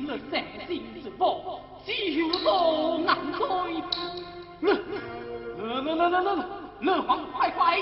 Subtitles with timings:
[0.00, 1.92] 定了三心之宝，九
[2.42, 3.44] 州难追。
[4.60, 4.72] 那
[5.82, 6.46] 那那那那
[6.80, 7.78] 那，南快快。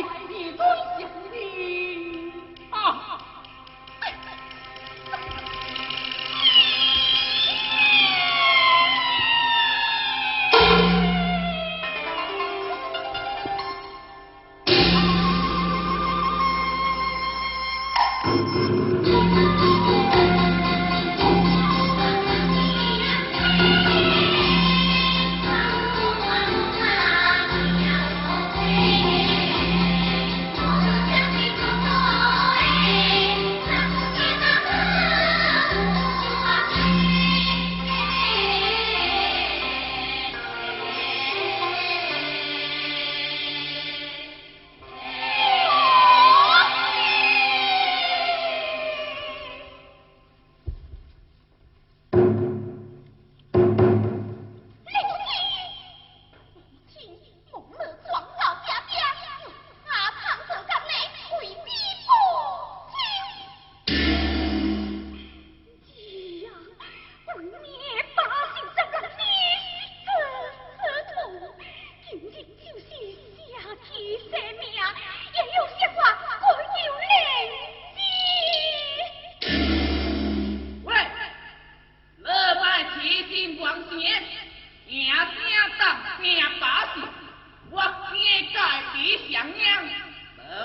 [89.46, 89.92] 娘娘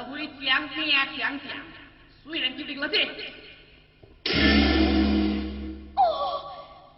[0.05, 0.75] 不会讲讲
[1.17, 1.49] 讲讲
[2.23, 3.05] 虽然就领了这。
[5.95, 5.99] 哦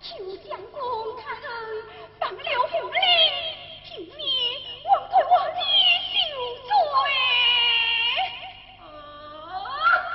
[0.02, 0.08] 求
[0.48, 0.80] 相公
[1.18, 1.36] 他
[2.20, 2.98] 当了后，你
[3.84, 4.10] 请你
[4.86, 5.60] 忘对我的
[6.12, 6.14] 心
[6.64, 6.70] 罪
[8.80, 8.84] 哦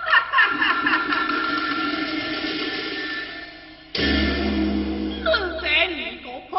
[0.06, 1.12] 哈哈哈哈哈。
[5.24, 5.28] 嗯
[5.60, 6.52] 在你个破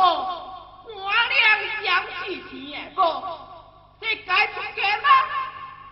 [0.85, 0.89] 我
[1.29, 1.41] 俩
[1.83, 1.85] 相
[2.25, 2.75] 聚体验
[4.11, 4.59] 一改出
[5.01, 5.07] 吗？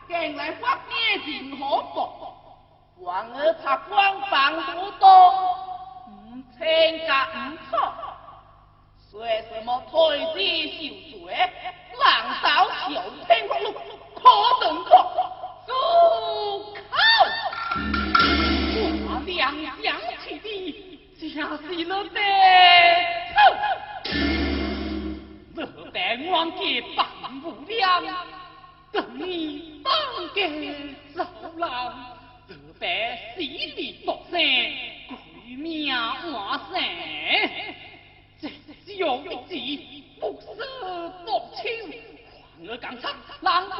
[0.10, 1.20] 了来发现
[1.58, 2.36] 何国
[2.98, 5.06] 王而他官方不多
[6.10, 6.12] 五
[6.58, 7.72] 千个五十
[9.10, 9.94] 说什么退
[10.34, 10.40] 避
[10.92, 11.24] 酒醉
[11.98, 12.04] 难
[12.44, 12.48] 道
[12.90, 12.94] 九
[13.26, 13.72] 天个路
[14.16, 14.20] 可
[14.60, 14.90] 等客
[15.66, 15.72] 住
[16.74, 16.92] 口！
[19.08, 19.40] 我两
[19.82, 22.20] 样起的家是一路走。
[25.56, 25.70] 你和
[26.32, 26.52] 王
[26.96, 28.04] 吧丈母娘，
[28.92, 29.94] 等你当
[30.34, 30.42] 个
[31.14, 31.24] 走
[31.58, 32.18] 郎，
[32.48, 32.90] 这般
[33.38, 36.82] 细里独身，闺名万生，
[38.42, 38.74] 这只
[39.56, 42.02] 一，不舍不亲，
[42.58, 43.10] 还儿敢才
[43.42, 43.78] 难归。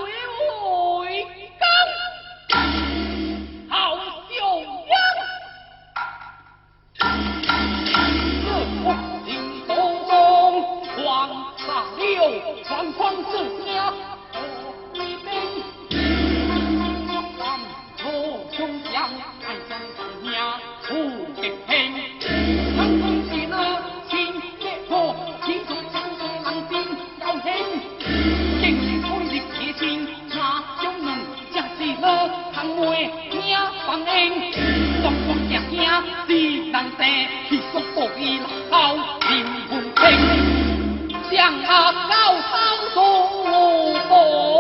[32.64, 34.34] Ngồi nghe vắng, em
[37.96, 38.40] 不依
[38.70, 40.06] 好人不 có
[44.10, 44.59] trách.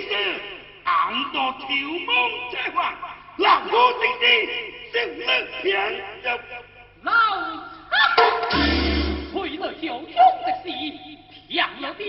[0.00, 0.40] 是
[0.84, 1.66] 俺多求
[2.06, 2.08] 梦
[2.50, 2.78] 者华
[3.38, 4.26] 老如今的
[4.92, 5.26] 性命
[5.62, 5.64] 天
[6.24, 6.26] 涯
[7.02, 7.06] 浪
[9.34, 10.66] 为了有用的事
[11.48, 12.02] 天涯地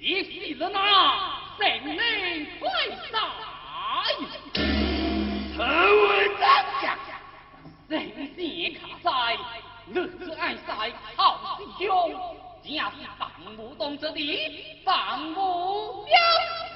[0.00, 0.78] 你死了那
[1.58, 1.96] 谁能？
[2.58, 2.68] 快
[3.12, 3.14] 在
[5.56, 5.58] 成
[6.08, 6.40] 为真
[6.80, 6.82] 相
[7.88, 8.18] 谁是
[8.78, 9.08] 卡在
[9.92, 10.68] 乐之爱塞
[11.16, 11.18] 好
[11.58, 11.88] 弟兄
[12.62, 16.69] 你要是放不动这里放不了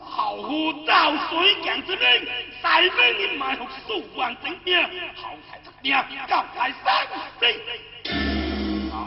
[0.00, 2.06] 老夫造水强之命，
[2.62, 4.80] 塞命你埋伏数万精兵，
[5.16, 5.92] 后台出兵，
[6.28, 7.06] 交来三
[7.40, 7.46] 死。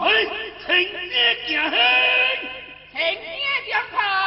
[0.02, 0.26] 来，
[0.66, 1.14] 请你
[1.46, 1.76] 行去，
[2.92, 3.24] 请你
[3.92, 4.21] 上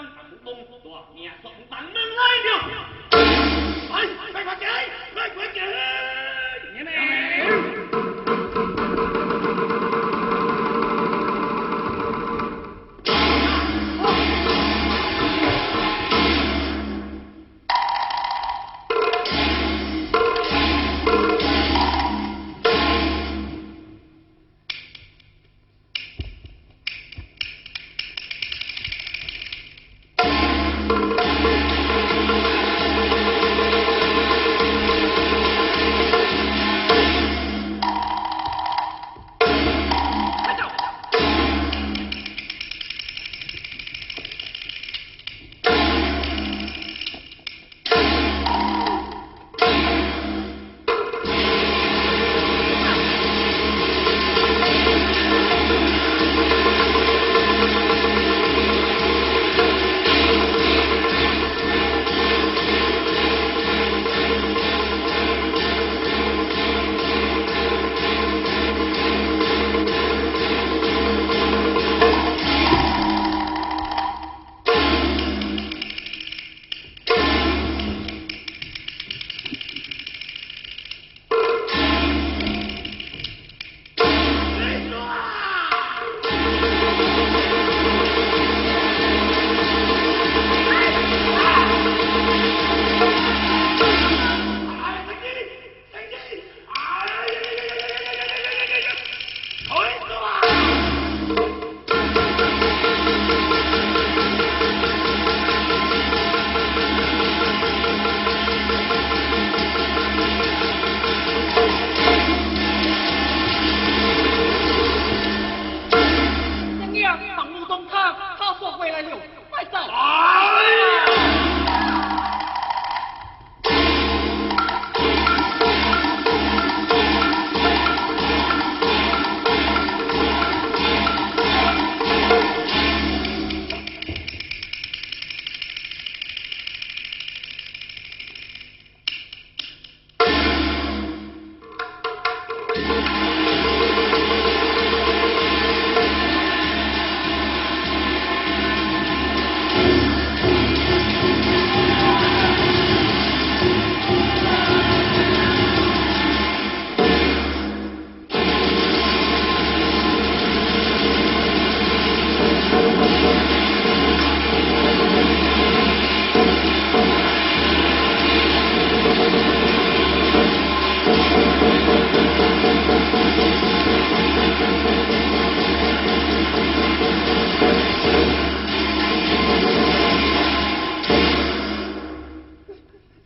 [0.00, 0.66] Thằng Tùng
[3.90, 4.99] 快快快 nghe.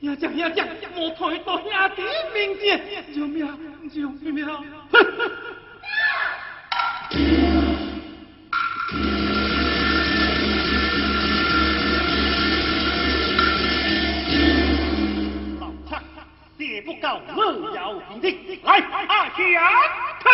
[0.04, 0.62] 兄弟，兄弟，
[0.94, 2.02] 莫推倒兄弟
[2.34, 2.62] 面前，
[3.14, 3.46] 救命，
[3.90, 4.46] 救命！
[4.46, 4.58] 哼
[4.92, 5.30] 哼。
[16.84, 18.20] 不告孟瑶兄，
[18.62, 18.68] 来，
[19.08, 19.38] 阿香，
[20.20, 20.24] 看，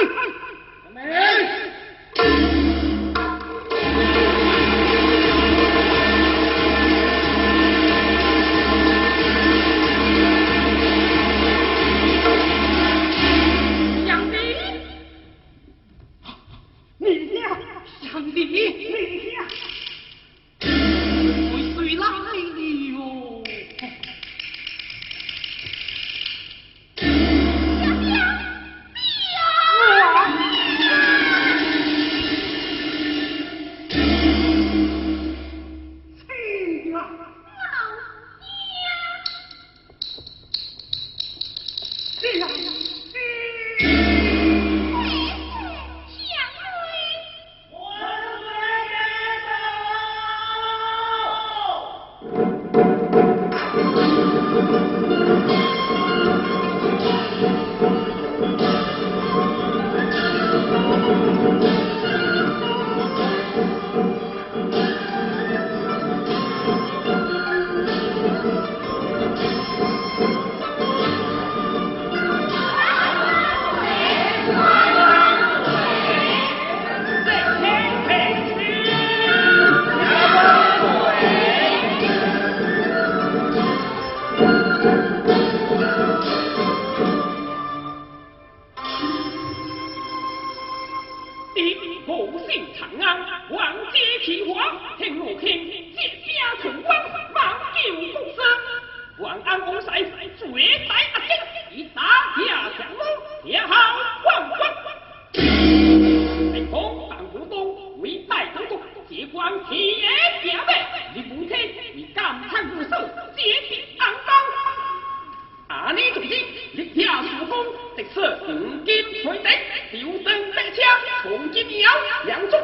[122.24, 122.59] 梁中